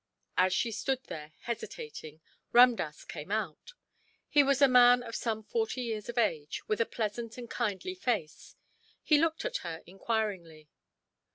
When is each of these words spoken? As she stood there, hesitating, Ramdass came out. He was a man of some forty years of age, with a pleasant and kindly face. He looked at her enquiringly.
As 0.35 0.51
she 0.51 0.71
stood 0.71 1.03
there, 1.03 1.31
hesitating, 1.41 2.21
Ramdass 2.53 3.07
came 3.07 3.29
out. 3.31 3.73
He 4.27 4.41
was 4.41 4.59
a 4.59 4.67
man 4.67 5.03
of 5.03 5.15
some 5.15 5.43
forty 5.43 5.83
years 5.83 6.09
of 6.09 6.17
age, 6.17 6.67
with 6.67 6.81
a 6.81 6.87
pleasant 6.87 7.37
and 7.37 7.47
kindly 7.47 7.93
face. 7.93 8.55
He 9.03 9.19
looked 9.21 9.45
at 9.45 9.57
her 9.57 9.83
enquiringly. 9.85 10.69